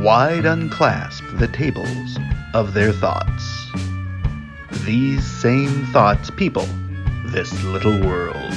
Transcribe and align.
wide 0.00 0.46
unclasp 0.46 1.22
the 1.34 1.46
tables 1.48 2.18
of 2.54 2.72
their 2.72 2.92
thoughts. 2.92 3.70
These 4.84 5.24
same 5.24 5.86
thoughts 5.86 6.30
people 6.30 6.66
this 7.26 7.62
little 7.64 8.00
world. 8.00 8.52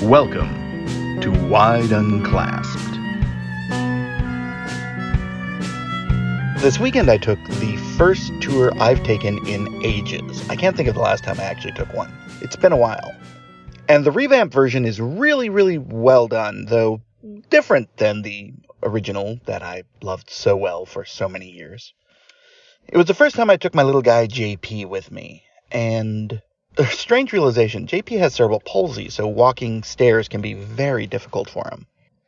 Welcome 0.00 1.20
to 1.20 1.30
Wide 1.48 1.90
Unclasped. 1.90 2.78
This 6.60 6.78
weekend 6.78 7.10
I 7.10 7.18
took 7.18 7.42
the 7.44 7.76
first 7.96 8.32
tour 8.40 8.72
I've 8.80 9.02
taken 9.02 9.44
in 9.46 9.84
ages. 9.84 10.48
I 10.48 10.56
can't 10.56 10.76
think 10.76 10.88
of 10.88 10.94
the 10.94 11.00
last 11.00 11.24
time 11.24 11.38
I 11.40 11.44
actually 11.44 11.72
took 11.72 11.92
one. 11.92 12.12
It's 12.40 12.56
been 12.56 12.72
a 12.72 12.76
while. 12.76 13.14
And 13.88 14.04
the 14.04 14.12
revamped 14.12 14.54
version 14.54 14.84
is 14.84 15.00
really, 15.00 15.50
really 15.50 15.78
well 15.78 16.28
done, 16.28 16.66
though 16.66 17.00
different 17.50 17.96
than 17.96 18.22
the 18.22 18.52
original 18.82 19.38
that 19.46 19.62
I 19.62 19.84
loved 20.02 20.30
so 20.30 20.56
well 20.56 20.86
for 20.86 21.04
so 21.04 21.28
many 21.28 21.50
years. 21.50 21.92
It 22.86 22.96
was 22.96 23.06
the 23.06 23.14
first 23.14 23.36
time 23.36 23.50
I 23.50 23.56
took 23.56 23.74
my 23.74 23.82
little 23.82 24.02
guy 24.02 24.26
JP 24.26 24.86
with 24.86 25.10
me, 25.10 25.42
and 25.70 26.40
uh, 26.78 26.82
a 26.82 26.86
strange 26.86 27.32
realization 27.32 27.86
JP 27.86 28.18
has 28.18 28.34
cerebral 28.34 28.60
palsy, 28.60 29.08
so 29.08 29.26
walking 29.26 29.82
stairs 29.82 30.28
can 30.28 30.40
be 30.40 30.54
very 30.54 31.06
difficult 31.06 31.50
for 31.50 31.68
him. 31.70 31.86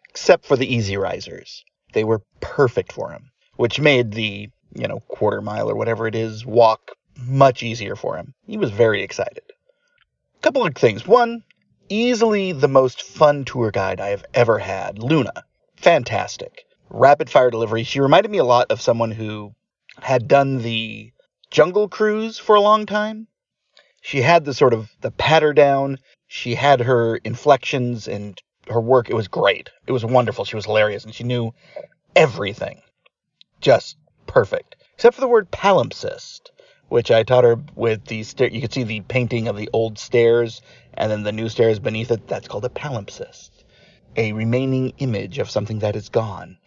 Except 0.09 0.45
for 0.45 0.57
the 0.57 0.75
easy 0.75 0.97
risers. 0.97 1.65
They 1.93 2.05
were 2.05 2.23
perfect 2.41 2.93
for 2.93 3.11
him 3.13 3.31
which 3.61 3.79
made 3.79 4.13
the, 4.13 4.49
you 4.75 4.89
know, 4.89 5.01
quarter 5.01 5.43
mile 5.43 5.69
or 5.69 5.75
whatever 5.75 6.07
it 6.07 6.15
is 6.15 6.47
walk 6.47 6.93
much 7.19 7.63
easier 7.63 7.95
for 7.95 8.17
him. 8.17 8.33
He 8.47 8.57
was 8.57 8.71
very 8.71 9.03
excited. 9.03 9.43
A 10.39 10.41
couple 10.41 10.65
of 10.65 10.75
things. 10.75 11.07
One, 11.07 11.43
easily 11.91 12.53
the 12.53 12.69
most 12.69 13.03
fun 13.03 13.45
tour 13.45 13.71
guide 13.71 14.01
I 14.01 14.09
have 14.09 14.25
ever 14.33 14.59
had, 14.59 14.99
Luna. 14.99 15.45
Fantastic. 15.81 16.67
Rapid 16.91 17.31
fire 17.31 17.51
delivery. 17.51 17.85
She 17.85 18.01
reminded 18.01 18.31
me 18.31 18.39
a 18.39 18.45
lot 18.45 18.71
of 18.71 18.83
someone 18.83 19.11
who 19.11 19.55
had 19.99 20.29
done 20.29 20.59
the 20.59 21.13
Jungle 21.51 21.89
Cruise 21.89 22.39
for 22.39 22.55
a 22.55 22.61
long 22.61 22.85
time. 22.85 23.29
She 24.03 24.21
had 24.21 24.45
the 24.45 24.53
sort 24.53 24.75
of 24.75 24.91
the 25.01 25.11
patter 25.11 25.55
down. 25.55 25.99
She 26.27 26.55
had 26.55 26.81
her 26.81 27.17
inflections 27.17 28.09
and 28.09 28.39
her 28.69 28.81
work. 28.81 29.09
It 29.09 29.15
was 29.15 29.29
great. 29.29 29.71
It 29.87 29.93
was 29.93 30.05
wonderful. 30.05 30.45
She 30.45 30.57
was 30.57 30.67
hilarious 30.67 31.05
and 31.05 31.15
she 31.15 31.25
knew 31.25 31.55
everything 32.15 32.83
just 33.61 33.97
perfect, 34.27 34.77
except 34.95 35.15
for 35.15 35.21
the 35.23 35.29
word 35.29 35.51
palimpsest, 35.51 36.51
which 36.89 37.11
I 37.11 37.23
taught 37.23 37.45
her 37.45 37.57
with 37.75 38.05
the 38.05 38.23
stair. 38.23 38.49
You 38.49 38.61
could 38.61 38.73
see 38.73 38.83
the 38.83 39.01
painting 39.01 39.49
of 39.49 39.57
the 39.57 39.71
old 39.73 39.99
stairs 39.99 40.61
and 40.95 41.11
then 41.11 41.23
the 41.23 41.33
new 41.33 41.49
stairs 41.49 41.79
beneath 41.79 42.11
it. 42.11 42.29
That's 42.29 42.49
called 42.49 42.65
a 42.67 42.71
palimpsest, 42.71 43.51
a 44.17 44.33
remaining 44.33 44.93
image 44.99 45.39
of 45.39 45.51
something 45.51 45.81
that 45.81 45.97
is 45.97 46.09
gone. 46.09 46.59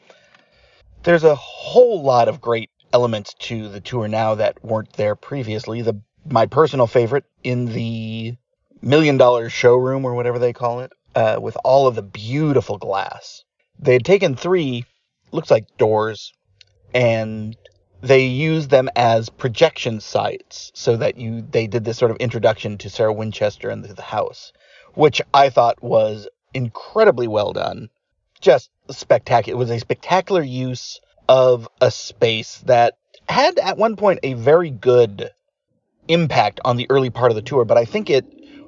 There's 1.03 1.23
a 1.23 1.35
whole 1.35 2.01
lot 2.01 2.27
of 2.27 2.41
great 2.41 2.69
elements 2.93 3.33
to 3.39 3.69
the 3.69 3.81
tour 3.81 4.07
now 4.07 4.35
that 4.35 4.63
weren't 4.63 4.93
there 4.93 5.15
previously. 5.15 5.81
The 5.81 6.01
my 6.25 6.45
personal 6.45 6.87
favorite 6.87 7.25
in 7.43 7.65
the 7.65 8.35
million 8.81 9.17
dollar 9.17 9.49
showroom 9.49 10.05
or 10.05 10.13
whatever 10.13 10.39
they 10.39 10.53
call 10.53 10.79
it, 10.81 10.91
uh, 11.15 11.37
with 11.41 11.57
all 11.63 11.87
of 11.87 11.95
the 11.95 12.01
beautiful 12.01 12.77
glass. 12.77 13.43
They 13.79 13.93
had 13.93 14.05
taken 14.05 14.35
three, 14.35 14.85
looks 15.31 15.51
like 15.51 15.77
doors, 15.77 16.31
and 16.93 17.57
they 18.01 18.25
used 18.25 18.69
them 18.69 18.89
as 18.95 19.29
projection 19.29 19.99
sites 19.99 20.71
so 20.75 20.97
that 20.97 21.17
you 21.17 21.41
they 21.41 21.67
did 21.67 21.85
this 21.85 21.97
sort 21.97 22.11
of 22.11 22.17
introduction 22.17 22.77
to 22.79 22.89
Sarah 22.89 23.13
Winchester 23.13 23.69
and 23.69 23.83
the 23.83 24.01
house, 24.01 24.53
which 24.93 25.21
I 25.33 25.49
thought 25.49 25.81
was 25.81 26.27
incredibly 26.53 27.27
well 27.27 27.53
done. 27.53 27.89
Just 28.41 28.69
spectacular. 28.89 29.55
It 29.55 29.59
was 29.59 29.71
a 29.71 29.79
spectacular 29.79 30.43
use 30.43 30.99
of 31.27 31.69
a 31.79 31.89
space 31.89 32.57
that 32.65 32.97
had 33.29 33.57
at 33.59 33.77
one 33.77 33.95
point 33.95 34.19
a 34.23 34.33
very 34.33 34.69
good 34.69 35.31
impact 36.07 36.59
on 36.65 36.77
the 36.77 36.87
early 36.89 37.09
part 37.09 37.31
of 37.31 37.35
the 37.35 37.41
tour, 37.41 37.65
but 37.65 37.77
I 37.77 37.85
think 37.85 38.09
it 38.09 38.25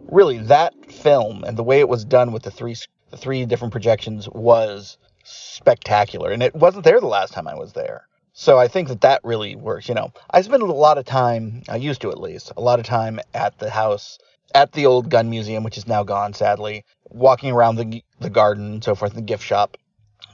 really 0.10 0.38
that 0.38 0.74
film 0.92 1.44
and 1.44 1.58
the 1.58 1.64
way 1.64 1.80
it 1.80 1.90
was 1.90 2.06
done 2.06 2.32
with 2.32 2.44
the 2.44 2.52
three 2.52 2.76
the 3.12 3.18
three 3.18 3.46
different 3.46 3.72
projections 3.72 4.28
was 4.30 4.98
spectacular, 5.24 6.32
and 6.32 6.42
it 6.42 6.56
wasn't 6.56 6.84
there 6.84 7.00
the 7.00 7.08
last 7.08 7.34
time 7.34 7.48
I 7.48 7.56
was 7.56 7.74
there. 7.74 8.08
So 8.38 8.58
I 8.60 8.68
think 8.68 8.90
that 8.90 9.00
that 9.02 9.22
really 9.24 9.56
works. 9.56 9.88
You 9.88 9.96
know, 9.96 10.12
I 10.30 10.42
spend 10.42 10.62
a 10.62 10.66
lot 10.66 10.98
of 10.98 11.06
time, 11.06 11.64
I 11.70 11.78
used 11.78 12.02
to 12.02 12.12
at 12.12 12.20
least, 12.20 12.52
a 12.58 12.62
lot 12.62 12.80
of 12.80 12.86
time 12.86 13.22
at 13.34 13.58
the 13.60 13.70
house, 13.70 14.20
at 14.54 14.74
the 14.74 14.88
old 14.88 15.10
gun 15.10 15.30
museum, 15.30 15.64
which 15.64 15.78
is 15.78 15.88
now 15.88 16.04
gone, 16.04 16.34
sadly, 16.34 16.84
walking 17.10 17.52
around 17.52 17.78
the, 17.78 18.04
the 18.20 18.30
garden 18.30 18.74
and 18.74 18.84
so 18.84 18.94
forth, 18.94 19.14
the 19.14 19.22
gift 19.22 19.42
shop. 19.42 19.78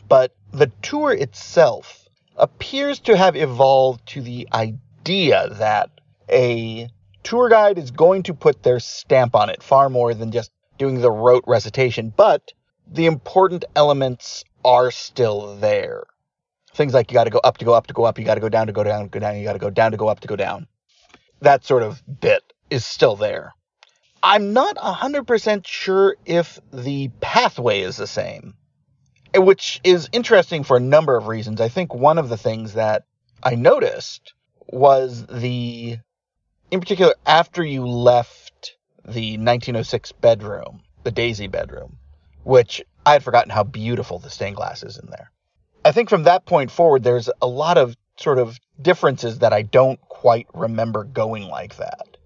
But 0.09 0.33
the 0.51 0.71
tour 0.81 1.13
itself 1.13 2.09
appears 2.37 2.97
to 3.01 3.15
have 3.15 3.35
evolved 3.35 4.07
to 4.07 4.21
the 4.21 4.47
idea 4.51 5.49
that 5.59 5.91
a 6.27 6.89
tour 7.21 7.49
guide 7.49 7.77
is 7.77 7.91
going 7.91 8.23
to 8.23 8.33
put 8.33 8.63
their 8.63 8.79
stamp 8.79 9.35
on 9.35 9.51
it 9.51 9.61
far 9.61 9.89
more 9.89 10.15
than 10.15 10.31
just 10.31 10.49
doing 10.79 11.01
the 11.01 11.11
rote 11.11 11.43
recitation, 11.45 12.11
but 12.17 12.51
the 12.91 13.05
important 13.05 13.63
elements 13.75 14.43
are 14.65 14.89
still 14.89 15.55
there. 15.57 16.05
Things 16.73 16.93
like 16.93 17.11
you 17.11 17.15
got 17.15 17.25
to 17.25 17.29
go 17.29 17.39
up 17.39 17.57
to 17.57 17.65
go 17.65 17.73
up 17.73 17.87
to 17.87 17.93
go 17.93 18.03
up, 18.03 18.17
you 18.17 18.25
got 18.25 18.35
to 18.35 18.41
go 18.41 18.49
down 18.49 18.67
to 18.67 18.73
go 18.73 18.83
down, 18.83 19.07
go 19.07 19.19
down, 19.19 19.37
you 19.37 19.43
got 19.43 19.53
to 19.53 19.59
go 19.59 19.69
down 19.69 19.91
to 19.91 19.97
go 19.97 20.07
up 20.07 20.21
to 20.21 20.27
go 20.27 20.35
down. 20.35 20.67
That 21.41 21.65
sort 21.65 21.83
of 21.83 22.01
bit 22.19 22.43
is 22.69 22.85
still 22.85 23.15
there. 23.15 23.53
I'm 24.23 24.53
not 24.53 24.77
100% 24.77 25.65
sure 25.65 26.15
if 26.25 26.59
the 26.71 27.09
pathway 27.19 27.81
is 27.81 27.97
the 27.97 28.07
same, 28.07 28.53
which 29.35 29.81
is 29.83 30.09
interesting 30.11 30.63
for 30.63 30.77
a 30.77 30.81
number 30.81 31.17
of 31.17 31.27
reasons. 31.27 31.59
I 31.59 31.69
think 31.69 31.93
one 31.93 32.17
of 32.17 32.29
the 32.29 32.37
things 32.37 32.73
that 32.73 33.03
I 33.43 33.55
noticed 33.55 34.33
was 34.67 35.25
the, 35.25 35.97
in 36.69 36.79
particular, 36.79 37.15
after 37.25 37.63
you 37.63 37.87
left 37.87 38.77
the 39.03 39.37
1906 39.37 40.11
bedroom, 40.13 40.81
the 41.03 41.11
Daisy 41.11 41.47
bedroom, 41.47 41.97
which 42.43 42.83
I 43.05 43.13
had 43.13 43.23
forgotten 43.23 43.49
how 43.49 43.63
beautiful 43.63 44.19
the 44.19 44.29
stained 44.29 44.55
glass 44.55 44.83
is 44.83 44.97
in 44.97 45.09
there. 45.09 45.31
I 45.83 45.91
think 45.91 46.09
from 46.09 46.23
that 46.23 46.45
point 46.45 46.69
forward, 46.69 47.03
there's 47.03 47.29
a 47.41 47.47
lot 47.47 47.77
of 47.77 47.97
sort 48.19 48.37
of 48.37 48.59
differences 48.79 49.39
that 49.39 49.53
I 49.53 49.63
don't 49.63 49.99
quite 50.01 50.47
remember 50.53 51.03
going 51.03 51.43
like 51.43 51.77
that. 51.77 52.17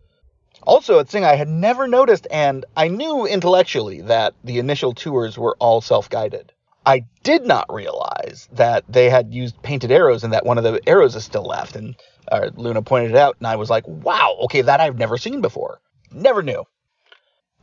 Also, 0.63 0.99
a 0.99 1.05
thing 1.05 1.23
I 1.23 1.35
had 1.35 1.47
never 1.47 1.87
noticed, 1.87 2.27
and 2.31 2.65
I 2.75 2.87
knew 2.87 3.25
intellectually 3.25 4.01
that 4.01 4.33
the 4.43 4.59
initial 4.59 4.93
tours 4.93 5.37
were 5.37 5.55
all 5.59 5.79
self 5.79 6.09
guided. 6.09 6.51
I 6.85 7.05
did 7.23 7.45
not 7.45 7.71
realize 7.73 8.47
that 8.51 8.83
they 8.87 9.09
had 9.09 9.33
used 9.33 9.61
painted 9.61 9.91
arrows 9.91 10.23
and 10.23 10.33
that 10.33 10.45
one 10.45 10.57
of 10.57 10.63
the 10.63 10.79
arrows 10.87 11.15
is 11.15 11.23
still 11.23 11.45
left. 11.45 11.75
And 11.75 11.95
uh, 12.31 12.49
Luna 12.55 12.81
pointed 12.81 13.11
it 13.11 13.17
out, 13.17 13.37
and 13.39 13.47
I 13.47 13.55
was 13.55 13.69
like, 13.69 13.87
wow, 13.87 14.37
okay, 14.43 14.61
that 14.61 14.81
I've 14.81 14.97
never 14.97 15.17
seen 15.17 15.41
before. 15.41 15.79
Never 16.11 16.43
knew. 16.43 16.63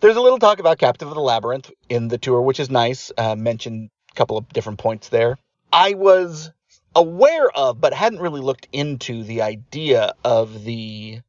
There's 0.00 0.16
a 0.16 0.20
little 0.20 0.38
talk 0.38 0.58
about 0.58 0.78
Captive 0.78 1.08
of 1.08 1.14
the 1.14 1.20
Labyrinth 1.20 1.70
in 1.88 2.08
the 2.08 2.18
tour, 2.18 2.40
which 2.40 2.60
is 2.60 2.70
nice. 2.70 3.12
Uh, 3.16 3.36
mentioned 3.36 3.90
a 4.10 4.14
couple 4.14 4.36
of 4.36 4.48
different 4.48 4.78
points 4.78 5.08
there. 5.08 5.38
I 5.72 5.94
was 5.94 6.50
aware 6.94 7.50
of, 7.50 7.80
but 7.80 7.94
hadn't 7.94 8.20
really 8.20 8.42
looked 8.42 8.68
into 8.72 9.24
the 9.24 9.42
idea 9.42 10.14
of 10.22 10.64
the 10.64 11.20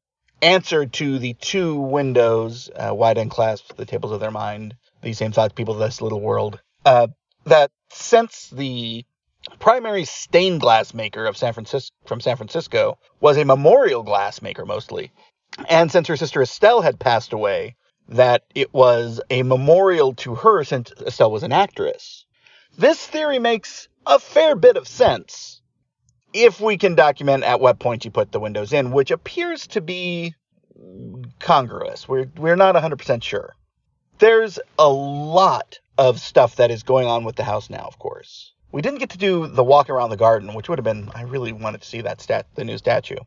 answer 0.42 0.86
to 0.86 1.20
the 1.20 1.34
two 1.36 1.80
windows, 1.80 2.70
uh, 2.76 2.94
wide 2.94 3.18
unclasped, 3.18 3.78
the 3.78 3.86
tables 3.86 4.12
of 4.12 4.20
their 4.20 4.32
mind, 4.32 4.76
these 5.02 5.18
same 5.18 5.32
thoughts, 5.32 5.54
people, 5.54 5.74
of 5.74 5.80
this 5.80 6.02
little 6.02 6.20
world. 6.20 6.60
Uh, 6.86 7.08
that 7.46 7.72
since 7.90 8.50
the 8.50 9.06
primary 9.60 10.04
stained 10.04 10.60
glass 10.60 10.94
maker 10.94 11.26
of 11.26 11.38
San 11.38 11.54
Francisco 11.54 11.94
from 12.06 12.20
San 12.20 12.36
Francisco 12.36 12.98
was 13.22 13.38
a 13.38 13.46
memorial 13.46 14.04
glass 14.04 14.42
maker 14.42 14.66
mostly, 14.66 15.12
and 15.70 15.92
since 15.92 16.08
her 16.08 16.18
sister 16.18 16.42
Estelle 16.42 16.82
had 16.82 17.00
passed 17.00 17.32
away, 17.32 17.76
that 18.10 18.44
it 18.54 18.74
was 18.74 19.22
a 19.30 19.44
memorial 19.44 20.14
to 20.16 20.36
her 20.36 20.64
since 20.66 20.92
Estelle 21.06 21.32
was 21.32 21.44
an 21.44 21.54
actress. 21.54 22.26
This 22.78 23.06
theory 23.06 23.40
makes 23.40 23.88
a 24.06 24.20
fair 24.20 24.56
bit 24.56 24.78
of 24.78 24.88
sense 24.88 25.62
if 26.34 26.60
we 26.60 26.78
can 26.78 26.96
document 26.96 27.44
at 27.44 27.60
what 27.60 27.80
point 27.80 28.06
you 28.06 28.12
put 28.12 28.32
the 28.32 28.40
windows 28.40 28.74
in, 28.74 28.92
which 28.92 29.12
appears 29.12 29.68
to 29.68 29.82
be 29.82 30.34
congruous. 31.40 32.08
We're 32.08 32.30
we're 32.38 32.56
not 32.56 32.76
100% 32.76 33.24
sure. 33.24 33.56
There's 34.20 34.60
a 34.80 34.90
lot 34.90 35.80
of 35.98 36.20
stuff 36.20 36.56
that 36.56 36.72
is 36.72 36.84
going 36.84 37.08
on 37.08 37.24
with 37.24 37.36
the 37.36 37.44
house 37.44 37.70
now, 37.70 37.86
of 37.88 38.00
course. 38.00 38.54
We 38.72 38.82
didn't 38.82 39.00
get 39.00 39.12
to 39.12 39.18
do 39.18 39.48
the 39.48 39.64
walk 39.64 39.90
around 39.90 40.10
the 40.10 40.18
garden, 40.18 40.54
which 40.56 40.68
would 40.68 40.80
have 40.80 40.86
been 40.86 41.12
I 41.14 41.24
really 41.24 41.52
wanted 41.52 41.82
to 41.82 41.88
see 41.88 42.02
that 42.02 42.22
stat 42.22 42.48
the 42.56 42.66
new 42.66 42.78
statue. 42.78 43.18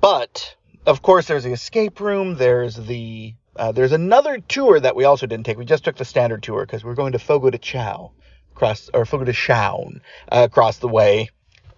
But 0.00 0.54
of 0.86 1.02
course 1.02 1.26
there's 1.26 1.44
the 1.44 1.52
escape 1.52 2.00
room, 2.00 2.36
there's 2.36 2.76
the 2.76 3.34
uh, 3.56 3.72
there's 3.72 3.92
another 3.92 4.38
tour 4.38 4.78
that 4.78 4.94
we 4.94 5.04
also 5.04 5.26
didn't 5.26 5.46
take. 5.46 5.58
We 5.58 5.64
just 5.64 5.84
took 5.84 5.96
the 5.96 6.04
standard 6.04 6.42
tour 6.42 6.64
because 6.66 6.84
we're 6.84 6.94
going 6.94 7.12
to 7.12 7.18
Fogo 7.18 7.50
de 7.50 7.58
Chao 7.58 8.12
across 8.56 8.90
or 8.92 9.04
Fogo 9.04 9.24
de 9.24 9.32
Chão 9.32 10.00
uh, 10.32 10.46
across 10.50 10.78
the 10.78 10.88
way. 10.88 11.30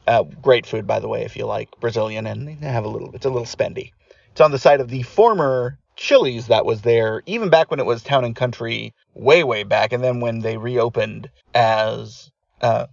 Uh, 0.07 0.23
great 0.23 0.65
food, 0.65 0.87
by 0.87 1.01
the 1.01 1.09
way, 1.09 1.23
if 1.25 1.37
you 1.37 1.45
like 1.45 1.69
Brazilian, 1.81 2.27
and 2.27 2.49
they 2.49 2.67
have 2.67 2.85
a 2.85 2.89
little. 2.89 3.15
It's 3.15 3.27
a 3.27 3.31
little 3.31 3.47
spendy. 3.47 3.93
It's 4.31 4.41
on 4.41 4.53
the 4.53 4.59
site 4.59 4.81
of 4.81 4.89
the 4.89 5.03
former 5.03 5.79
Chili's 5.97 6.47
that 6.47 6.65
was 6.65 6.81
there, 6.81 7.23
even 7.27 7.51
back 7.51 7.71
when 7.71 7.81
it 7.81 7.85
was 7.87 8.03
Town 8.03 8.25
and 8.25 8.35
Country, 8.35 8.95
way 9.15 9.45
way 9.45 9.65
back, 9.65 9.93
and 9.93 10.03
then 10.03 10.21
when 10.21 10.41
they 10.41 10.57
reopened 10.57 11.29
as 11.55 12.31
uh, 12.63 12.87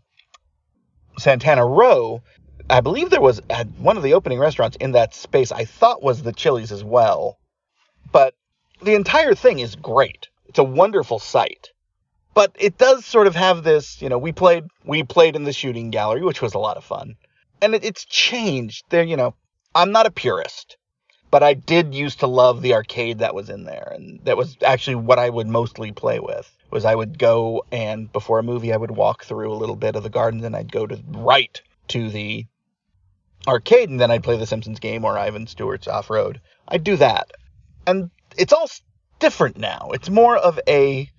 Santana 1.17 1.65
Row, 1.65 2.21
I 2.69 2.81
believe 2.81 3.11
there 3.11 3.21
was 3.21 3.41
one 3.77 3.95
of 3.95 4.03
the 4.03 4.15
opening 4.15 4.39
restaurants 4.39 4.75
in 4.77 4.93
that 4.93 5.13
space. 5.13 5.51
I 5.51 5.63
thought 5.63 6.03
was 6.03 6.23
the 6.23 6.33
Chili's 6.33 6.71
as 6.71 6.83
well, 6.83 7.37
but 8.11 8.33
the 8.81 8.95
entire 8.95 9.35
thing 9.35 9.59
is 9.59 9.75
great. 9.75 10.27
It's 10.47 10.59
a 10.59 10.63
wonderful 10.63 11.19
site, 11.19 11.69
but 12.35 12.51
it 12.59 12.77
does 12.77 13.05
sort 13.05 13.25
of 13.25 13.35
have 13.35 13.63
this. 13.63 13.99
You 14.01 14.09
know, 14.09 14.19
we 14.19 14.31
played 14.31 14.65
we 14.83 15.01
played 15.01 15.35
in 15.35 15.45
the 15.45 15.53
shooting 15.53 15.89
gallery, 15.89 16.21
which 16.21 16.43
was 16.43 16.53
a 16.53 16.59
lot 16.59 16.77
of 16.77 16.83
fun, 16.83 17.15
and 17.61 17.73
it, 17.73 17.83
it's 17.83 18.05
changed. 18.05 18.83
There, 18.89 19.03
you 19.03 19.17
know, 19.17 19.33
I'm 19.73 19.91
not 19.91 20.05
a 20.05 20.11
purist, 20.11 20.77
but 21.31 21.41
I 21.41 21.55
did 21.55 21.95
used 21.95 22.19
to 22.19 22.27
love 22.27 22.61
the 22.61 22.75
arcade 22.75 23.19
that 23.19 23.33
was 23.33 23.49
in 23.49 23.63
there, 23.63 23.91
and 23.95 24.19
that 24.25 24.37
was 24.37 24.57
actually 24.63 24.95
what 24.95 25.17
I 25.17 25.29
would 25.29 25.47
mostly 25.47 25.91
play 25.91 26.19
with. 26.19 26.51
Was 26.69 26.85
I 26.85 26.93
would 26.93 27.17
go 27.17 27.63
and 27.71 28.11
before 28.11 28.39
a 28.39 28.43
movie 28.43 28.73
I 28.73 28.77
would 28.77 28.91
walk 28.91 29.23
through 29.23 29.51
a 29.51 29.55
little 29.55 29.77
bit 29.77 29.95
of 29.95 30.03
the 30.03 30.09
garden, 30.09 30.43
and 30.43 30.55
I'd 30.55 30.71
go 30.71 30.85
to 30.85 31.01
right 31.07 31.59
to 31.89 32.09
the 32.09 32.45
arcade, 33.47 33.89
and 33.89 33.99
then 33.99 34.11
I'd 34.11 34.23
play 34.23 34.37
the 34.37 34.45
Simpsons 34.45 34.79
game 34.79 35.05
or 35.05 35.17
Ivan 35.17 35.47
Stewart's 35.47 35.87
Off 35.87 36.09
Road. 36.09 36.41
I'd 36.67 36.83
do 36.83 36.97
that, 36.97 37.31
and 37.87 38.11
it's 38.37 38.51
all 38.51 38.69
different 39.19 39.57
now. 39.57 39.91
It's 39.93 40.09
more 40.09 40.35
of 40.35 40.59
a 40.67 41.09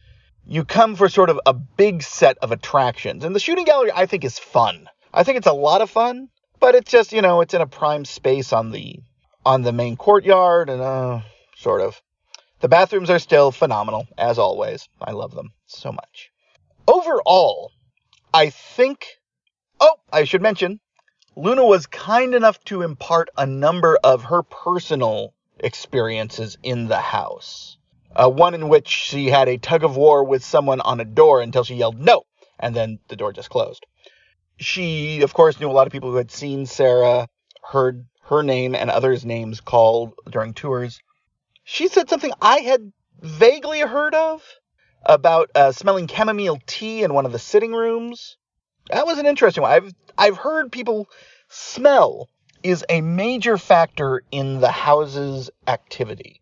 you 0.46 0.64
come 0.64 0.94
for 0.94 1.08
sort 1.08 1.30
of 1.30 1.40
a 1.46 1.52
big 1.52 2.02
set 2.02 2.38
of 2.38 2.52
attractions, 2.52 3.24
and 3.24 3.34
the 3.34 3.40
shooting 3.40 3.64
gallery 3.64 3.90
I 3.94 4.06
think 4.06 4.24
is 4.24 4.38
fun. 4.38 4.88
I 5.12 5.24
think 5.24 5.38
it's 5.38 5.46
a 5.46 5.52
lot 5.52 5.80
of 5.80 5.90
fun, 5.90 6.28
but 6.60 6.74
it's 6.74 6.90
just 6.90 7.12
you 7.12 7.22
know 7.22 7.40
it's 7.40 7.54
in 7.54 7.60
a 7.60 7.66
prime 7.66 8.04
space 8.04 8.52
on 8.52 8.70
the 8.70 9.00
on 9.44 9.62
the 9.62 9.72
main 9.72 9.96
courtyard, 9.96 10.70
and 10.70 10.80
uh, 10.80 11.20
sort 11.56 11.80
of. 11.80 12.00
The 12.60 12.68
bathrooms 12.68 13.10
are 13.10 13.18
still 13.18 13.52
phenomenal, 13.52 14.08
as 14.16 14.38
always. 14.38 14.88
I 15.00 15.12
love 15.12 15.34
them 15.34 15.52
so 15.66 15.92
much. 15.92 16.30
Overall, 16.88 17.72
I 18.32 18.50
think. 18.50 19.06
Oh, 19.78 19.96
I 20.10 20.24
should 20.24 20.40
mention, 20.40 20.80
Luna 21.36 21.66
was 21.66 21.86
kind 21.86 22.34
enough 22.34 22.58
to 22.64 22.80
impart 22.80 23.28
a 23.36 23.44
number 23.44 23.98
of 24.02 24.24
her 24.24 24.42
personal 24.42 25.34
experiences 25.60 26.56
in 26.62 26.88
the 26.88 26.98
house. 26.98 27.75
Uh, 28.16 28.30
one 28.30 28.54
in 28.54 28.68
which 28.68 28.88
she 28.88 29.26
had 29.26 29.46
a 29.46 29.58
tug 29.58 29.84
of 29.84 29.94
war 29.96 30.24
with 30.24 30.42
someone 30.42 30.80
on 30.80 31.00
a 31.00 31.04
door 31.04 31.42
until 31.42 31.62
she 31.62 31.74
yelled 31.74 32.00
no, 32.00 32.22
and 32.58 32.74
then 32.74 32.98
the 33.08 33.16
door 33.16 33.30
just 33.30 33.50
closed. 33.50 33.84
She, 34.56 35.20
of 35.20 35.34
course, 35.34 35.60
knew 35.60 35.70
a 35.70 35.72
lot 35.72 35.86
of 35.86 35.92
people 35.92 36.10
who 36.10 36.16
had 36.16 36.30
seen 36.30 36.64
Sarah, 36.64 37.28
heard 37.62 38.06
her 38.22 38.42
name 38.42 38.74
and 38.74 38.90
others' 38.90 39.24
names 39.24 39.60
called 39.60 40.14
during 40.30 40.54
tours. 40.54 40.98
She 41.62 41.88
said 41.88 42.08
something 42.08 42.32
I 42.40 42.60
had 42.60 42.90
vaguely 43.20 43.80
heard 43.80 44.14
of 44.14 44.42
about 45.04 45.50
uh, 45.54 45.72
smelling 45.72 46.08
chamomile 46.08 46.58
tea 46.66 47.02
in 47.02 47.12
one 47.12 47.26
of 47.26 47.32
the 47.32 47.38
sitting 47.38 47.72
rooms. 47.72 48.36
That 48.88 49.06
was 49.06 49.18
an 49.18 49.26
interesting 49.26 49.62
one. 49.62 49.72
I've 49.72 49.92
I've 50.16 50.36
heard 50.38 50.72
people 50.72 51.08
smell 51.48 52.28
is 52.62 52.84
a 52.88 53.00
major 53.00 53.58
factor 53.58 54.22
in 54.30 54.60
the 54.60 54.70
house's 54.70 55.50
activity. 55.66 56.40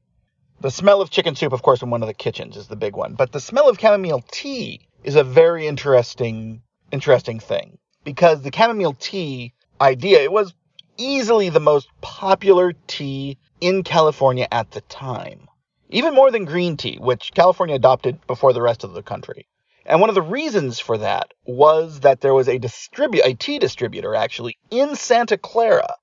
The 0.65 0.71
smell 0.71 1.03
of 1.03 1.11
chicken 1.11 1.35
soup, 1.35 1.53
of 1.53 1.61
course, 1.61 1.83
in 1.83 1.91
one 1.91 2.03
of 2.03 2.07
the 2.07 2.15
kitchens 2.15 2.57
is 2.57 2.69
the 2.69 2.75
big 2.75 2.97
one, 2.97 3.17
but 3.17 3.33
the 3.33 3.39
smell 3.39 3.69
of 3.69 3.79
chamomile 3.79 4.25
tea 4.33 4.89
is 5.03 5.15
a 5.15 5.23
very 5.23 5.67
interesting 5.67 6.63
interesting 6.91 7.39
thing 7.39 7.77
because 8.03 8.41
the 8.41 8.51
chamomile 8.51 8.95
tea 8.95 9.53
idea 9.79 10.23
it 10.23 10.33
was 10.33 10.55
easily 10.97 11.51
the 11.51 11.61
most 11.61 11.89
popular 12.01 12.73
tea 12.87 13.37
in 13.61 13.83
California 13.83 14.49
at 14.51 14.71
the 14.71 14.81
time. 14.81 15.49
Even 15.91 16.15
more 16.15 16.31
than 16.31 16.47
green 16.47 16.79
tea, 16.79 16.97
which 16.99 17.35
California 17.35 17.75
adopted 17.75 18.27
before 18.27 18.55
the 18.55 18.63
rest 18.63 18.85
of 18.85 18.95
the 18.95 19.03
country. 19.03 19.47
And 19.85 20.01
one 20.01 20.09
of 20.09 20.15
the 20.15 20.23
reasons 20.23 20.81
for 20.81 20.97
that 20.97 21.35
was 21.45 22.01
that 22.01 22.23
there 22.23 22.33
was 22.33 22.49
a 22.49 22.59
distribu- 22.59 23.21
a 23.23 23.35
tea 23.35 23.59
distributor 23.59 24.15
actually 24.15 24.57
in 24.71 24.97
Santa 24.97 25.37
Clara 25.37 25.97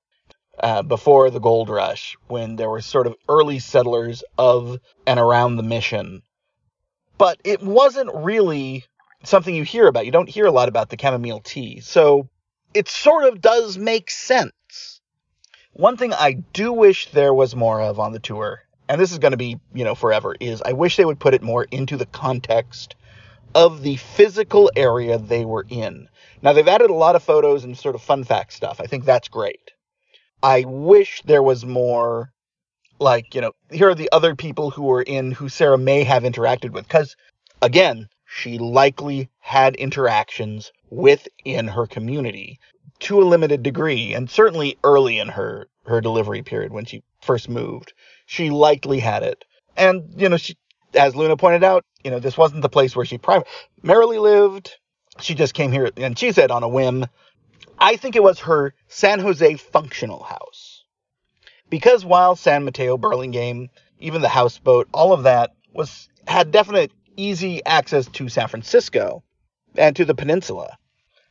uh, 0.62 0.82
before 0.82 1.30
the 1.30 1.40
gold 1.40 1.68
rush, 1.68 2.16
when 2.28 2.56
there 2.56 2.70
were 2.70 2.80
sort 2.80 3.06
of 3.06 3.16
early 3.28 3.58
settlers 3.58 4.22
of 4.38 4.78
and 5.06 5.18
around 5.18 5.56
the 5.56 5.62
mission. 5.62 6.22
But 7.18 7.40
it 7.44 7.62
wasn't 7.62 8.10
really 8.14 8.84
something 9.24 9.54
you 9.54 9.64
hear 9.64 9.86
about. 9.86 10.06
You 10.06 10.12
don't 10.12 10.28
hear 10.28 10.46
a 10.46 10.52
lot 10.52 10.68
about 10.68 10.88
the 10.88 10.96
chamomile 11.00 11.40
tea. 11.40 11.80
So 11.80 12.28
it 12.74 12.88
sort 12.88 13.24
of 13.24 13.40
does 13.40 13.76
make 13.76 14.10
sense. 14.10 15.00
One 15.72 15.96
thing 15.96 16.12
I 16.12 16.32
do 16.32 16.72
wish 16.72 17.10
there 17.10 17.32
was 17.32 17.56
more 17.56 17.80
of 17.80 17.98
on 17.98 18.12
the 18.12 18.18
tour, 18.18 18.62
and 18.88 19.00
this 19.00 19.12
is 19.12 19.18
going 19.18 19.30
to 19.30 19.38
be, 19.38 19.58
you 19.72 19.84
know, 19.84 19.94
forever, 19.94 20.36
is 20.38 20.62
I 20.62 20.72
wish 20.72 20.96
they 20.96 21.04
would 21.04 21.18
put 21.18 21.34
it 21.34 21.42
more 21.42 21.64
into 21.64 21.96
the 21.96 22.06
context 22.06 22.94
of 23.54 23.82
the 23.82 23.96
physical 23.96 24.70
area 24.76 25.18
they 25.18 25.44
were 25.44 25.66
in. 25.68 26.08
Now, 26.42 26.52
they've 26.52 26.68
added 26.68 26.90
a 26.90 26.94
lot 26.94 27.16
of 27.16 27.22
photos 27.22 27.64
and 27.64 27.76
sort 27.76 27.94
of 27.94 28.02
fun 28.02 28.24
fact 28.24 28.52
stuff. 28.52 28.80
I 28.80 28.86
think 28.86 29.04
that's 29.04 29.28
great. 29.28 29.72
I 30.42 30.64
wish 30.66 31.22
there 31.22 31.42
was 31.42 31.64
more, 31.64 32.32
like, 32.98 33.34
you 33.34 33.40
know, 33.40 33.52
here 33.70 33.90
are 33.90 33.94
the 33.94 34.10
other 34.12 34.34
people 34.34 34.70
who 34.70 34.82
were 34.82 35.02
in 35.02 35.32
who 35.32 35.48
Sarah 35.48 35.78
may 35.78 36.04
have 36.04 36.24
interacted 36.24 36.70
with. 36.70 36.84
Because, 36.84 37.16
again, 37.60 38.08
she 38.26 38.58
likely 38.58 39.28
had 39.38 39.76
interactions 39.76 40.72
within 40.90 41.68
her 41.68 41.86
community 41.86 42.58
to 43.00 43.20
a 43.20 43.24
limited 43.24 43.62
degree, 43.62 44.14
and 44.14 44.30
certainly 44.30 44.78
early 44.84 45.18
in 45.18 45.28
her, 45.28 45.68
her 45.86 46.00
delivery 46.00 46.42
period 46.42 46.72
when 46.72 46.84
she 46.84 47.02
first 47.20 47.48
moved. 47.48 47.92
She 48.26 48.50
likely 48.50 49.00
had 49.00 49.22
it. 49.22 49.44
And, 49.76 50.14
you 50.16 50.28
know, 50.28 50.36
she, 50.36 50.56
as 50.94 51.16
Luna 51.16 51.36
pointed 51.36 51.64
out, 51.64 51.84
you 52.04 52.10
know, 52.10 52.18
this 52.18 52.38
wasn't 52.38 52.62
the 52.62 52.68
place 52.68 52.96
where 52.96 53.06
she 53.06 53.18
primarily 53.18 54.18
lived. 54.18 54.72
She 55.20 55.34
just 55.34 55.54
came 55.54 55.72
here, 55.72 55.90
and 55.96 56.18
she 56.18 56.32
said 56.32 56.50
on 56.50 56.62
a 56.62 56.68
whim, 56.68 57.06
I 57.78 57.96
think 57.96 58.16
it 58.16 58.22
was 58.22 58.40
her 58.40 58.74
San 58.88 59.20
Jose 59.20 59.56
functional 59.56 60.22
house. 60.22 60.84
Because 61.68 62.04
while 62.04 62.36
San 62.36 62.64
Mateo, 62.64 62.96
Burlingame, 62.96 63.70
even 63.98 64.22
the 64.22 64.28
houseboat, 64.28 64.88
all 64.92 65.12
of 65.12 65.22
that 65.22 65.54
was 65.72 66.08
had 66.26 66.50
definite 66.50 66.92
easy 67.16 67.64
access 67.64 68.06
to 68.06 68.28
San 68.28 68.48
Francisco 68.48 69.22
and 69.76 69.96
to 69.96 70.04
the 70.04 70.14
peninsula. 70.14 70.76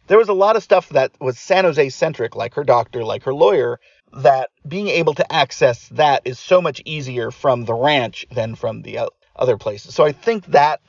There 0.07 0.17
was 0.17 0.29
a 0.29 0.33
lot 0.33 0.55
of 0.55 0.63
stuff 0.63 0.89
that 0.89 1.11
was 1.19 1.39
San 1.39 1.63
Jose 1.63 1.89
centric, 1.89 2.35
like 2.35 2.55
her 2.55 2.63
doctor, 2.63 3.03
like 3.03 3.23
her 3.23 3.33
lawyer, 3.33 3.79
that 4.13 4.49
being 4.67 4.87
able 4.87 5.13
to 5.13 5.31
access 5.31 5.87
that 5.89 6.23
is 6.25 6.39
so 6.39 6.61
much 6.61 6.81
easier 6.85 7.31
from 7.31 7.65
the 7.65 7.73
ranch 7.73 8.25
than 8.31 8.55
from 8.55 8.81
the 8.81 9.09
other 9.35 9.57
places. 9.57 9.95
So 9.95 10.03
I 10.03 10.11
think 10.11 10.47
that 10.47 10.81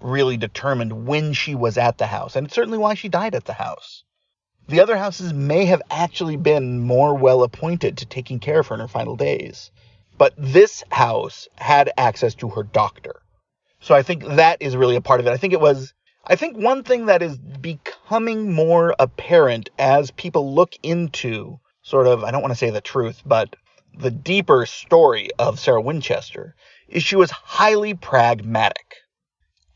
really 0.00 0.36
determined 0.36 1.06
when 1.06 1.32
she 1.32 1.54
was 1.54 1.78
at 1.78 1.98
the 1.98 2.06
house, 2.06 2.36
and 2.36 2.46
it's 2.46 2.54
certainly 2.54 2.78
why 2.78 2.94
she 2.94 3.08
died 3.08 3.34
at 3.34 3.46
the 3.46 3.54
house. 3.54 4.04
The 4.68 4.80
other 4.80 4.96
houses 4.96 5.32
may 5.32 5.66
have 5.66 5.82
actually 5.90 6.36
been 6.36 6.80
more 6.80 7.14
well 7.14 7.44
appointed 7.44 7.98
to 7.98 8.06
taking 8.06 8.40
care 8.40 8.58
of 8.60 8.66
her 8.66 8.74
in 8.74 8.80
her 8.80 8.88
final 8.88 9.14
days. 9.14 9.70
But 10.18 10.34
this 10.36 10.82
house 10.90 11.46
had 11.54 11.92
access 11.96 12.34
to 12.36 12.48
her 12.48 12.64
doctor. 12.64 13.22
So 13.80 13.94
I 13.94 14.02
think 14.02 14.24
that 14.24 14.60
is 14.60 14.76
really 14.76 14.96
a 14.96 15.00
part 15.00 15.20
of 15.20 15.26
it. 15.26 15.30
I 15.30 15.36
think 15.36 15.52
it 15.52 15.60
was, 15.60 15.94
I 16.26 16.34
think 16.34 16.56
one 16.56 16.82
thing 16.82 17.06
that 17.06 17.22
is 17.22 17.38
becoming 17.38 18.52
more 18.52 18.96
apparent 18.98 19.70
as 19.78 20.10
people 20.10 20.52
look 20.52 20.74
into 20.82 21.60
sort 21.82 22.08
of, 22.08 22.24
I 22.24 22.32
don't 22.32 22.42
want 22.42 22.52
to 22.52 22.58
say 22.58 22.70
the 22.70 22.80
truth, 22.80 23.22
but 23.24 23.54
the 23.96 24.10
deeper 24.10 24.66
story 24.66 25.30
of 25.38 25.60
Sarah 25.60 25.80
Winchester 25.80 26.56
is 26.88 27.04
she 27.04 27.14
was 27.14 27.30
highly 27.30 27.94
pragmatic. 27.94 28.96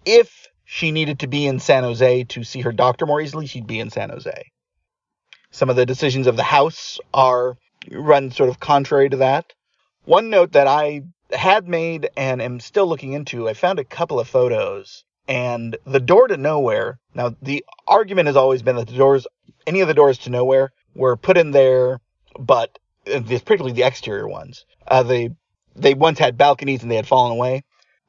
If 0.05 0.49
she 0.65 0.91
needed 0.91 1.21
to 1.21 1.29
be 1.29 1.47
in 1.47 1.61
San 1.61 1.85
Jose 1.85 2.25
to 2.25 2.43
see 2.43 2.63
her 2.63 2.73
doctor 2.73 3.07
more 3.07 3.21
easily, 3.21 3.47
she'd 3.47 3.67
be 3.69 3.79
in 3.79 3.91
San 3.91 4.11
Jose. 4.11 4.51
Some 5.51 5.71
of 5.71 5.77
the 5.77 5.87
decisions 5.87 6.27
of 6.27 6.37
the 6.37 6.43
House 6.43 6.99
are 7.13 7.57
run 7.91 8.31
sort 8.31 8.49
of 8.49 8.61
contrary 8.61 9.09
to 9.09 9.17
that. 9.19 9.53
One 10.05 10.31
note 10.31 10.53
that 10.53 10.67
I 10.67 11.03
had 11.33 11.69
made 11.69 12.11
and 12.17 12.41
am 12.43 12.61
still 12.61 12.87
looking 12.87 13.13
into, 13.13 13.49
I 13.49 13.55
found 13.55 13.79
a 13.79 13.85
couple 13.85 14.21
of 14.21 14.29
photos 14.29 15.05
and 15.29 15.77
the 15.85 16.01
door 16.01 16.29
to 16.29 16.37
nowhere. 16.37 16.99
Now, 17.15 17.35
the 17.41 17.65
argument 17.87 18.27
has 18.27 18.37
always 18.37 18.63
been 18.63 18.77
that 18.77 18.89
the 18.89 18.97
doors, 18.97 19.27
any 19.67 19.81
of 19.81 19.89
the 19.89 19.95
doors 19.95 20.19
to 20.19 20.31
nowhere, 20.31 20.73
were 20.95 21.17
put 21.17 21.39
in 21.39 21.53
there, 21.53 22.01
but 22.39 22.79
uh, 23.07 23.21
particularly 23.21 23.73
the 23.73 23.85
exterior 23.85 24.29
ones, 24.29 24.65
uh, 24.89 25.03
they 25.03 25.31
they 25.77 25.95
once 25.95 26.19
had 26.19 26.37
balconies 26.37 26.83
and 26.83 26.91
they 26.91 26.97
had 26.97 27.07
fallen 27.07 27.33
away. 27.33 27.63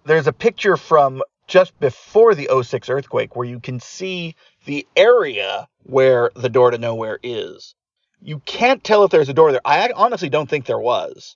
There's 0.03 0.27
a 0.27 0.33
picture 0.33 0.77
from 0.77 1.21
just 1.47 1.79
before 1.79 2.33
the 2.33 2.49
06 2.63 2.89
earthquake 2.89 3.35
where 3.35 3.47
you 3.47 3.59
can 3.59 3.79
see 3.79 4.35
the 4.65 4.87
area 4.95 5.67
where 5.83 6.31
the 6.35 6.49
door 6.49 6.71
to 6.71 6.77
nowhere 6.77 7.19
is. 7.23 7.75
You 8.21 8.39
can't 8.39 8.83
tell 8.83 9.03
if 9.03 9.11
there's 9.11 9.29
a 9.29 9.33
door 9.33 9.51
there. 9.51 9.61
I 9.65 9.91
honestly 9.95 10.29
don't 10.29 10.49
think 10.49 10.65
there 10.65 10.79
was. 10.79 11.35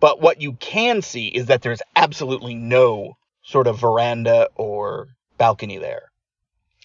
But 0.00 0.20
what 0.20 0.40
you 0.40 0.54
can 0.54 1.02
see 1.02 1.28
is 1.28 1.46
that 1.46 1.62
there's 1.62 1.82
absolutely 1.94 2.54
no 2.54 3.16
sort 3.42 3.66
of 3.66 3.78
veranda 3.78 4.48
or 4.56 5.08
balcony 5.38 5.78
there. 5.78 6.10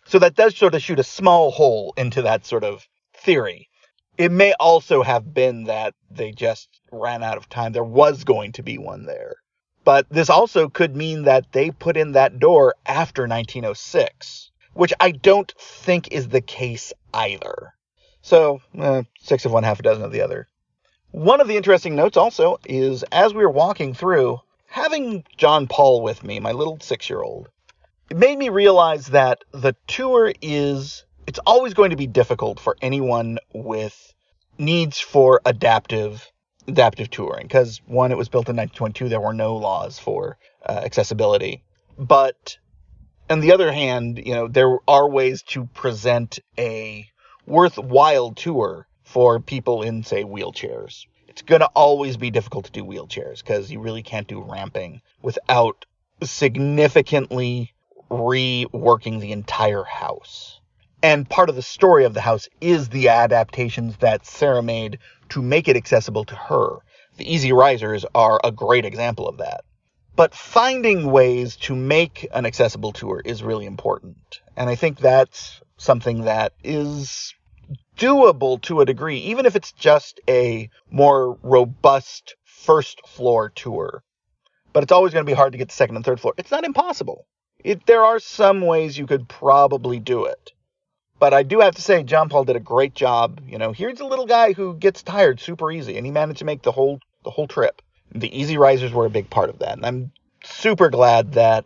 So 0.05 0.19
that 0.19 0.35
does 0.35 0.55
sort 0.55 0.75
of 0.75 0.81
shoot 0.81 0.99
a 0.99 1.03
small 1.03 1.51
hole 1.51 1.93
into 1.97 2.21
that 2.23 2.45
sort 2.45 2.63
of 2.63 2.87
theory. 3.13 3.69
It 4.17 4.31
may 4.31 4.53
also 4.59 5.03
have 5.03 5.33
been 5.33 5.65
that 5.65 5.93
they 6.09 6.31
just 6.31 6.69
ran 6.91 7.23
out 7.23 7.37
of 7.37 7.49
time. 7.49 7.71
There 7.71 7.83
was 7.83 8.23
going 8.23 8.53
to 8.53 8.63
be 8.63 8.77
one 8.77 9.05
there. 9.05 9.35
But 9.83 10.07
this 10.09 10.29
also 10.29 10.69
could 10.69 10.95
mean 10.95 11.23
that 11.23 11.51
they 11.51 11.71
put 11.71 11.97
in 11.97 12.13
that 12.13 12.39
door 12.39 12.75
after 12.85 13.23
1906, 13.23 14.51
which 14.77 14.93
I 14.99 15.11
don't 15.11 15.51
think 15.57 16.11
is 16.11 16.29
the 16.29 16.41
case 16.41 16.93
either. 17.13 17.73
So, 18.21 18.61
uh, 18.77 19.03
six 19.19 19.45
of 19.45 19.51
one, 19.51 19.63
half 19.63 19.79
a 19.79 19.83
dozen 19.83 20.03
of 20.03 20.11
the 20.11 20.21
other. 20.21 20.47
One 21.11 21.41
of 21.41 21.47
the 21.47 21.57
interesting 21.57 21.95
notes 21.95 22.17
also 22.17 22.59
is 22.65 23.03
as 23.11 23.33
we 23.33 23.43
were 23.43 23.51
walking 23.51 23.93
through, 23.93 24.39
having 24.67 25.23
John 25.35 25.67
Paul 25.67 26.03
with 26.03 26.23
me, 26.23 26.39
my 26.39 26.51
little 26.51 26.77
six 26.79 27.09
year 27.09 27.21
old, 27.21 27.49
it 28.09 28.17
made 28.17 28.37
me 28.37 28.49
realize 28.49 29.07
that 29.07 29.43
the 29.51 29.75
tour 29.87 30.31
is, 30.41 31.05
it's 31.25 31.39
always 31.39 31.73
going 31.73 31.89
to 31.89 31.95
be 31.95 32.07
difficult 32.07 32.59
for 32.59 32.77
anyone 32.81 33.39
with 33.53 34.13
needs 34.59 34.99
for 34.99 35.41
adaptive 35.45 36.31
adaptive 36.67 37.09
touring 37.09 37.47
because 37.47 37.79
one 37.85 38.11
it 38.11 38.17
was 38.17 38.27
built 38.27 38.49
in 38.49 38.55
1922 38.57 39.07
there 39.07 39.21
were 39.21 39.33
no 39.33 39.55
laws 39.55 39.99
for 39.99 40.37
uh, 40.67 40.81
accessibility 40.83 41.63
but 41.97 42.57
on 43.29 43.39
the 43.39 43.51
other 43.51 43.71
hand 43.71 44.21
you 44.25 44.33
know 44.33 44.47
there 44.47 44.77
are 44.87 45.09
ways 45.09 45.43
to 45.43 45.65
present 45.65 46.39
a 46.57 47.07
worthwhile 47.45 48.31
tour 48.31 48.87
for 49.03 49.39
people 49.39 49.81
in 49.81 50.03
say 50.03 50.23
wheelchairs 50.23 51.05
it's 51.27 51.41
going 51.41 51.61
to 51.61 51.69
always 51.75 52.17
be 52.17 52.31
difficult 52.31 52.65
to 52.65 52.71
do 52.71 52.83
wheelchairs 52.83 53.39
because 53.39 53.71
you 53.71 53.79
really 53.79 54.03
can't 54.03 54.27
do 54.27 54.41
ramping 54.41 55.01
without 55.21 55.85
significantly 56.23 57.73
reworking 58.09 59.19
the 59.19 59.31
entire 59.31 59.83
house 59.83 60.59
and 61.03 61.29
part 61.29 61.49
of 61.49 61.55
the 61.55 61.61
story 61.61 62.05
of 62.05 62.13
the 62.13 62.21
house 62.21 62.49
is 62.59 62.89
the 62.89 63.09
adaptations 63.09 63.97
that 63.97 64.25
Sarah 64.25 64.63
made 64.63 64.97
to 65.29 65.41
make 65.41 65.67
it 65.67 65.77
accessible 65.77 66.25
to 66.25 66.35
her. 66.35 66.77
The 67.17 67.31
easy 67.31 67.51
risers 67.51 68.05
are 68.15 68.41
a 68.43 68.51
great 68.51 68.85
example 68.85 69.27
of 69.27 69.37
that. 69.37 69.63
But 70.17 70.33
finding 70.33 71.11
ways 71.11 71.55
to 71.57 71.75
make 71.75 72.27
an 72.33 72.47
accessible 72.47 72.91
tour 72.91 73.21
is 73.23 73.43
really 73.43 73.67
important. 73.67 74.41
And 74.55 74.67
I 74.67 74.73
think 74.73 74.97
that's 74.97 75.61
something 75.77 76.23
that 76.23 76.53
is 76.63 77.35
doable 77.95 78.59
to 78.63 78.81
a 78.81 78.85
degree, 78.85 79.19
even 79.19 79.45
if 79.45 79.55
it's 79.55 79.71
just 79.73 80.19
a 80.27 80.71
more 80.89 81.37
robust 81.43 82.35
first 82.45 83.07
floor 83.07 83.49
tour. 83.49 84.01
But 84.73 84.81
it's 84.81 84.91
always 84.91 85.13
going 85.13 85.23
to 85.23 85.29
be 85.29 85.35
hard 85.35 85.51
to 85.51 85.59
get 85.59 85.67
the 85.67 85.75
second 85.75 85.97
and 85.97 86.03
third 86.03 86.19
floor. 86.19 86.33
It's 86.37 86.49
not 86.49 86.65
impossible. 86.65 87.27
It, 87.63 87.85
there 87.85 88.03
are 88.03 88.17
some 88.17 88.61
ways 88.61 88.97
you 88.97 89.05
could 89.05 89.29
probably 89.29 89.99
do 89.99 90.25
it. 90.25 90.51
But 91.19 91.35
I 91.35 91.43
do 91.43 91.59
have 91.59 91.75
to 91.75 91.81
say, 91.83 92.01
John 92.01 92.27
Paul 92.27 92.45
did 92.45 92.55
a 92.55 92.59
great 92.59 92.95
job. 92.95 93.39
You 93.47 93.59
know, 93.59 93.71
here's 93.71 93.99
a 93.99 94.05
little 94.05 94.25
guy 94.25 94.53
who 94.53 94.73
gets 94.73 95.03
tired 95.03 95.39
super 95.39 95.71
easy, 95.71 95.95
and 95.95 96.07
he 96.07 96.11
managed 96.11 96.39
to 96.39 96.45
make 96.45 96.63
the 96.63 96.71
whole 96.71 96.99
the 97.23 97.29
whole 97.29 97.47
trip. 97.47 97.83
The 98.13 98.35
easy 98.37 98.57
risers 98.57 98.93
were 98.93 99.05
a 99.05 99.11
big 99.11 99.29
part 99.29 99.49
of 99.49 99.59
that, 99.59 99.77
and 99.77 99.85
I'm 99.85 100.11
super 100.43 100.89
glad 100.89 101.33
that 101.33 101.65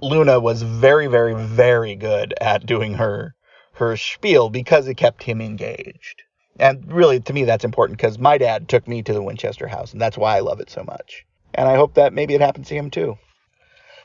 Luna 0.00 0.40
was 0.40 0.62
very, 0.62 1.06
very, 1.06 1.34
very 1.34 1.94
good 1.94 2.34
at 2.40 2.66
doing 2.66 2.94
her 2.94 3.34
her 3.74 3.96
spiel 3.96 4.50
because 4.50 4.86
it 4.86 4.94
kept 4.94 5.22
him 5.22 5.40
engaged. 5.40 6.22
And 6.58 6.92
really, 6.92 7.20
to 7.20 7.32
me, 7.32 7.44
that's 7.44 7.64
important 7.64 7.98
because 7.98 8.18
my 8.18 8.36
dad 8.36 8.68
took 8.68 8.86
me 8.86 9.02
to 9.02 9.12
the 9.12 9.22
Winchester 9.22 9.66
House, 9.66 9.92
and 9.92 10.00
that's 10.00 10.18
why 10.18 10.36
I 10.36 10.40
love 10.40 10.60
it 10.60 10.70
so 10.70 10.84
much. 10.84 11.24
And 11.54 11.68
I 11.68 11.76
hope 11.76 11.94
that 11.94 12.12
maybe 12.12 12.34
it 12.34 12.40
happens 12.40 12.68
to 12.68 12.74
him 12.74 12.90
too. 12.90 13.18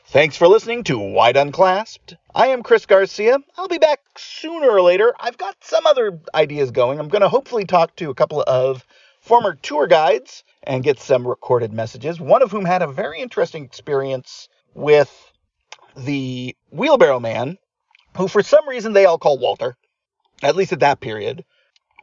Thanks 0.06 0.36
for 0.38 0.48
listening 0.48 0.84
to 0.84 0.98
Wide 0.98 1.36
Unclasped. 1.36 2.16
I 2.34 2.46
am 2.46 2.62
Chris 2.62 2.86
Garcia. 2.86 3.38
I'll 3.58 3.68
be 3.68 3.76
back 3.76 4.00
sooner 4.16 4.70
or 4.70 4.80
later. 4.80 5.14
I've 5.20 5.36
got 5.36 5.56
some 5.60 5.86
other 5.86 6.18
ideas 6.34 6.70
going. 6.70 6.98
I'm 6.98 7.08
going 7.08 7.20
to 7.20 7.28
hopefully 7.28 7.66
talk 7.66 7.94
to 7.96 8.08
a 8.08 8.14
couple 8.14 8.42
of 8.46 8.86
former 9.28 9.54
tour 9.54 9.86
guides 9.86 10.42
and 10.62 10.82
get 10.82 10.98
some 10.98 11.28
recorded 11.28 11.70
messages, 11.70 12.18
one 12.18 12.40
of 12.40 12.50
whom 12.50 12.64
had 12.64 12.80
a 12.80 12.86
very 12.86 13.20
interesting 13.20 13.64
experience 13.64 14.48
with 14.74 15.12
the 15.96 16.56
wheelbarrow 16.70 17.20
man, 17.20 17.58
who 18.16 18.26
for 18.26 18.42
some 18.42 18.66
reason 18.66 18.94
they 18.94 19.04
all 19.04 19.18
call 19.18 19.38
Walter, 19.38 19.76
at 20.42 20.56
least 20.56 20.72
at 20.72 20.80
that 20.80 21.00
period. 21.00 21.44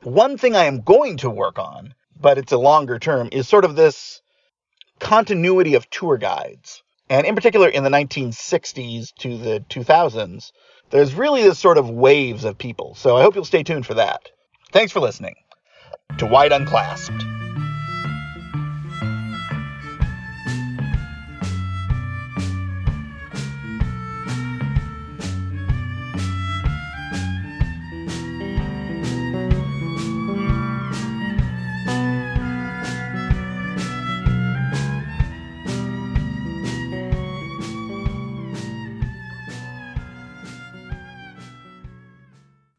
One 0.03 0.37
thing 0.37 0.55
I 0.55 0.65
am 0.65 0.81
going 0.81 1.17
to 1.17 1.29
work 1.29 1.57
on, 1.57 1.95
but 2.15 2.37
it's 2.37 2.51
a 2.51 2.57
longer 2.57 2.99
term, 2.99 3.29
is 3.31 3.47
sort 3.47 3.65
of 3.65 3.75
this 3.75 4.21
continuity 4.99 5.73
of 5.73 5.89
tour 5.89 6.17
guides 6.17 6.83
and 7.09 7.25
in 7.25 7.35
particular 7.35 7.67
in 7.67 7.83
the 7.83 7.89
1960s 7.89 9.13
to 9.15 9.37
the 9.37 9.63
2000s, 9.69 10.51
there's 10.91 11.13
really 11.13 11.43
this 11.43 11.59
sort 11.59 11.77
of 11.77 11.89
waves 11.89 12.43
of 12.43 12.57
people. 12.57 12.95
So 12.95 13.15
I 13.15 13.21
hope 13.21 13.35
you'll 13.35 13.45
stay 13.45 13.63
tuned 13.63 13.85
for 13.85 13.95
that. 13.95 14.29
Thanks 14.71 14.91
for 14.91 14.99
listening 14.99 15.35
to 16.17 16.25
Wide 16.25 16.51
Unclasped. 16.51 17.34